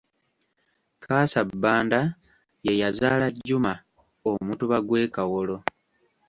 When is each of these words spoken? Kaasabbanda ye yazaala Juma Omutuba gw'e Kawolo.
Kaasabbanda 1.03 1.99
ye 2.65 2.73
yazaala 2.81 3.27
Juma 3.45 3.73
Omutuba 4.29 4.77
gw'e 4.87 5.03
Kawolo. 5.15 5.57